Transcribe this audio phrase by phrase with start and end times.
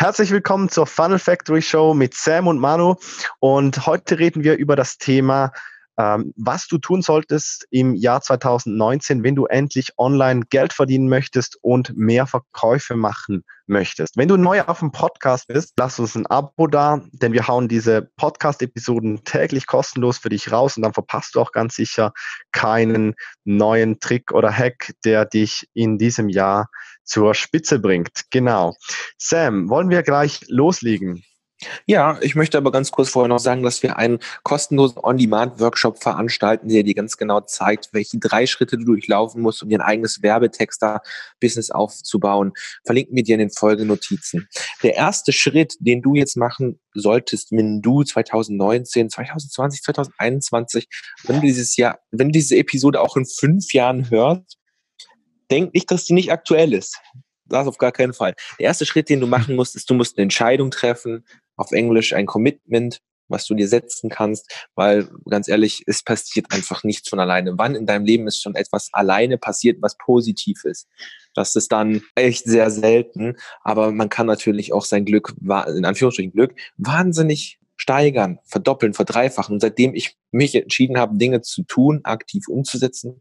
[0.00, 2.94] Herzlich willkommen zur Funnel Factory Show mit Sam und Manu.
[3.40, 5.50] Und heute reden wir über das Thema
[5.98, 11.58] ähm, was du tun solltest im Jahr 2019, wenn du endlich online Geld verdienen möchtest
[11.60, 14.16] und mehr Verkäufe machen möchtest.
[14.16, 17.66] Wenn du neu auf dem Podcast bist, lass uns ein Abo da, denn wir hauen
[17.66, 22.12] diese Podcast-Episoden täglich kostenlos für dich raus und dann verpasst du auch ganz sicher
[22.52, 26.68] keinen neuen Trick oder Hack, der dich in diesem Jahr
[27.08, 28.24] zur Spitze bringt.
[28.30, 28.76] Genau.
[29.16, 31.24] Sam, wollen wir gleich loslegen?
[31.86, 36.68] Ja, ich möchte aber ganz kurz vorher noch sagen, dass wir einen kostenlosen On-Demand-Workshop veranstalten,
[36.68, 40.22] der dir ganz genau zeigt, welche drei Schritte du durchlaufen musst, um dir ein eigenes
[40.22, 42.52] Werbetexter-Business aufzubauen.
[42.84, 44.48] Verlinken wir dir in den Folgenotizen.
[44.84, 50.88] Der erste Schritt, den du jetzt machen solltest, wenn du 2019, 2020, 2021,
[51.24, 54.58] wenn du dieses Jahr, wenn du diese Episode auch in fünf Jahren hörst,
[55.50, 56.98] denk nicht, dass die nicht aktuell ist.
[57.46, 58.34] Das auf gar keinen Fall.
[58.58, 61.24] Der erste Schritt, den du machen musst, ist, du musst eine Entscheidung treffen,
[61.56, 66.82] auf Englisch ein Commitment, was du dir setzen kannst, weil ganz ehrlich, es passiert einfach
[66.84, 67.54] nichts von alleine.
[67.56, 70.88] Wann in deinem Leben ist schon etwas alleine passiert, was positiv ist?
[71.34, 76.32] Das ist dann echt sehr selten, aber man kann natürlich auch sein Glück, in Anführungsstrichen
[76.32, 79.54] Glück, wahnsinnig steigern, verdoppeln, verdreifachen.
[79.54, 83.20] Und seitdem ich mich entschieden habe, Dinge zu tun, aktiv umzusetzen,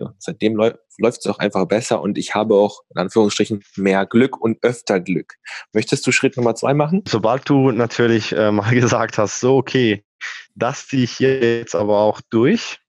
[0.00, 4.40] ja, seitdem läuft es auch einfach besser und ich habe auch in Anführungsstrichen mehr Glück
[4.40, 5.34] und öfter Glück.
[5.72, 7.02] Möchtest du Schritt Nummer zwei machen?
[7.06, 10.04] Sobald du natürlich äh, mal gesagt hast, so okay,
[10.54, 12.80] das ziehe ich jetzt aber auch durch,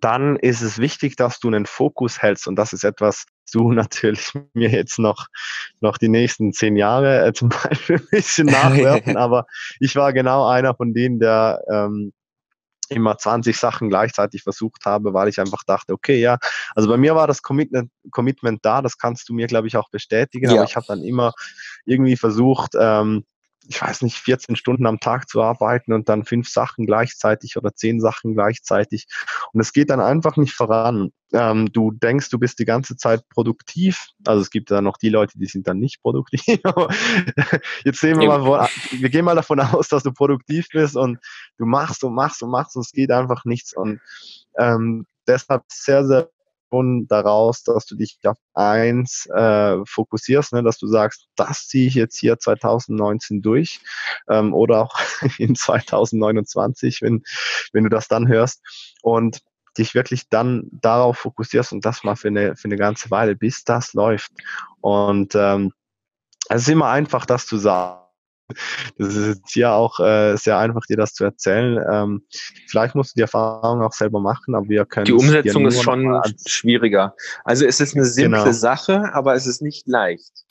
[0.00, 4.32] dann ist es wichtig, dass du einen Fokus hältst und das ist etwas, du natürlich
[4.54, 5.26] mir jetzt noch,
[5.80, 9.46] noch die nächsten zehn Jahre äh, zum Beispiel ein bisschen nachwerfen, aber
[9.80, 12.12] ich war genau einer von denen, der ähm,
[12.90, 16.38] immer 20 Sachen gleichzeitig versucht habe, weil ich einfach dachte, okay, ja,
[16.74, 19.90] also bei mir war das Commitment, Commitment da, das kannst du mir, glaube ich, auch
[19.90, 20.56] bestätigen, ja.
[20.56, 21.32] aber ich habe dann immer
[21.84, 23.24] irgendwie versucht, ähm,
[23.70, 27.72] ich weiß nicht, 14 Stunden am Tag zu arbeiten und dann fünf Sachen gleichzeitig oder
[27.72, 29.06] zehn Sachen gleichzeitig.
[29.52, 31.12] Und es geht dann einfach nicht voran.
[31.32, 34.08] Ähm, du denkst, du bist die ganze Zeit produktiv.
[34.26, 36.42] Also es gibt da noch die Leute, die sind dann nicht produktiv.
[37.84, 41.20] Jetzt sehen wir mal, wir gehen mal davon aus, dass du produktiv bist und
[41.56, 43.72] du machst und machst und machst und es geht einfach nichts.
[43.76, 44.00] Und
[44.58, 46.28] ähm, deshalb sehr, sehr
[47.08, 51.94] daraus, dass du dich auf eins äh, fokussierst, ne, dass du sagst, das ziehe ich
[51.94, 53.80] jetzt hier 2019 durch
[54.28, 54.98] ähm, oder auch
[55.38, 57.22] in 2029, wenn,
[57.72, 58.62] wenn du das dann hörst
[59.02, 59.40] und
[59.78, 63.64] dich wirklich dann darauf fokussierst und das mal für eine, für eine ganze Weile, bis
[63.64, 64.32] das läuft.
[64.80, 65.72] Und ähm,
[66.48, 68.00] es ist immer einfach, das zu sagen
[68.98, 71.82] das ist jetzt hier auch äh, sehr einfach, dir das zu erzählen.
[71.90, 72.22] Ähm,
[72.68, 75.06] vielleicht musst du die Erfahrung auch selber machen, aber wir können.
[75.06, 77.14] Die Umsetzung ist schon schwieriger.
[77.44, 78.52] Also es ist eine simple genau.
[78.52, 80.44] Sache, aber es ist nicht leicht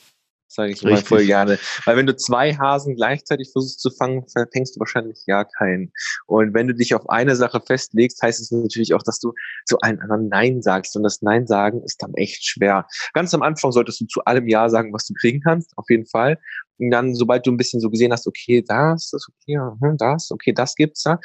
[0.49, 0.91] sage ich Richtig.
[0.91, 1.59] mal voll gerne.
[1.85, 5.91] Weil wenn du zwei Hasen gleichzeitig versuchst zu fangen, fängst du wahrscheinlich gar keinen.
[6.25, 9.33] Und wenn du dich auf eine Sache festlegst, heißt es natürlich auch, dass du
[9.65, 10.95] zu allen anderen Nein sagst.
[10.95, 12.87] Und das Nein sagen ist dann echt schwer.
[13.13, 16.07] Ganz am Anfang solltest du zu allem Ja sagen, was du kriegen kannst, auf jeden
[16.07, 16.39] Fall.
[16.79, 20.31] Und dann, sobald du ein bisschen so gesehen hast, okay, das ist okay, hm, das,
[20.31, 21.19] okay, das gibt's da,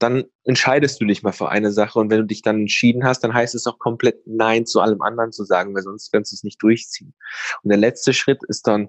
[0.00, 3.20] dann entscheidest du dich mal für eine Sache und wenn du dich dann entschieden hast,
[3.20, 6.36] dann heißt es auch komplett Nein zu allem anderen zu sagen, weil sonst kannst du
[6.36, 7.14] es nicht durchziehen.
[7.62, 8.88] Und der letzte Schritt ist dann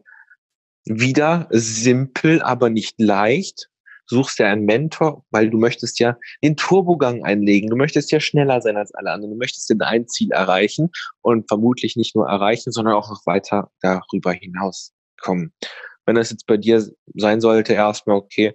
[0.86, 3.68] wieder simpel, aber nicht leicht.
[4.06, 7.70] Suchst dir einen Mentor, weil du möchtest ja den Turbogang einlegen.
[7.70, 9.34] Du möchtest ja schneller sein als alle anderen.
[9.34, 13.70] Du möchtest dir ein Ziel erreichen und vermutlich nicht nur erreichen, sondern auch noch weiter
[13.82, 15.54] darüber hinaus kommen.
[16.06, 16.86] Wenn das jetzt bei dir
[17.16, 18.54] sein sollte, erstmal okay,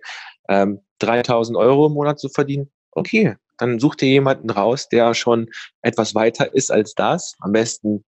[0.49, 5.49] ähm, 3000 Euro im Monat zu verdienen, okay, dann such dir jemanden raus, der schon
[5.83, 7.35] etwas weiter ist als das.
[7.41, 8.05] Am besten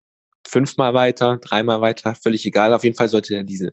[0.46, 2.72] fünfmal weiter, dreimal weiter, völlig egal.
[2.72, 3.72] Auf jeden Fall sollte er diese,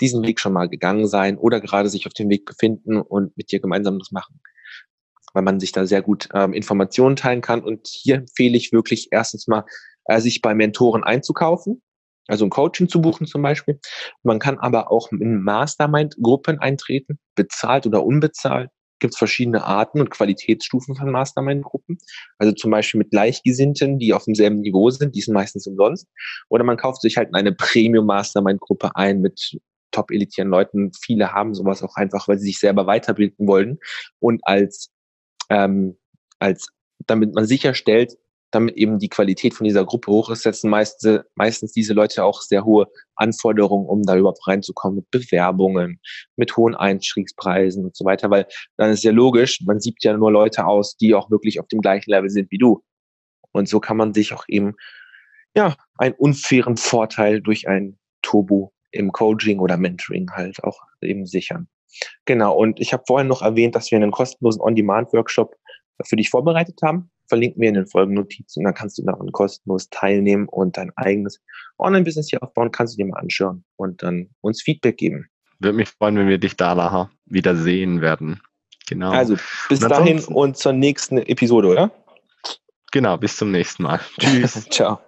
[0.00, 3.50] diesen Weg schon mal gegangen sein oder gerade sich auf dem Weg befinden und mit
[3.52, 4.40] dir gemeinsam das machen.
[5.32, 7.62] Weil man sich da sehr gut ähm, Informationen teilen kann.
[7.62, 9.64] Und hier empfehle ich wirklich erstens mal,
[10.06, 11.82] äh, sich bei Mentoren einzukaufen
[12.26, 13.80] also ein Coaching zu buchen zum Beispiel.
[14.22, 18.70] Man kann aber auch in Mastermind-Gruppen eintreten, bezahlt oder unbezahlt.
[19.00, 21.98] Gibt es verschiedene Arten und Qualitätsstufen von Mastermind-Gruppen.
[22.38, 26.06] Also zum Beispiel mit Gleichgesinnten, die auf demselben Niveau sind, die sind meistens umsonst.
[26.50, 29.58] Oder man kauft sich halt eine Premium-Mastermind-Gruppe ein mit
[29.90, 30.92] top elitären Leuten.
[31.00, 33.78] Viele haben sowas auch einfach, weil sie sich selber weiterbilden wollen
[34.20, 34.90] und als,
[35.48, 35.96] ähm,
[36.38, 36.68] als
[37.06, 38.16] damit man sicherstellt,
[38.50, 42.42] damit eben die Qualität von dieser Gruppe hoch ist, setzen meist, meistens diese Leute auch
[42.42, 46.00] sehr hohe Anforderungen, um da überhaupt reinzukommen, mit Bewerbungen,
[46.36, 50.32] mit hohen Einstiegspreisen und so weiter, weil dann ist ja logisch, man sieht ja nur
[50.32, 52.82] Leute aus, die auch wirklich auf dem gleichen Level sind wie du.
[53.52, 54.74] Und so kann man sich auch eben,
[55.54, 61.68] ja, einen unfairen Vorteil durch ein Turbo im Coaching oder Mentoring halt auch eben sichern.
[62.24, 65.56] Genau, und ich habe vorhin noch erwähnt, dass wir einen kostenlosen On-Demand-Workshop
[66.04, 67.10] für dich vorbereitet haben.
[67.30, 68.64] Verlinken wir in den Folgennotizen.
[68.64, 71.40] Dann kannst du daran kostenlos teilnehmen und dein eigenes
[71.78, 72.72] Online-Business hier aufbauen.
[72.72, 75.30] Kannst du dir mal anschauen und dann uns Feedback geben.
[75.60, 78.42] Würde mich freuen, wenn wir dich da nachher wieder sehen werden.
[78.88, 79.12] Genau.
[79.12, 79.36] Also
[79.68, 81.92] bis und dahin und zur nächsten Episode, oder?
[82.90, 84.00] Genau, bis zum nächsten Mal.
[84.18, 84.66] Tschüss.
[84.70, 85.00] Ciao.